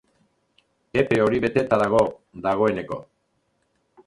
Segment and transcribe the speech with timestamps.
[1.01, 2.01] Epe hori beteta dago,
[2.47, 2.99] dagoeneko.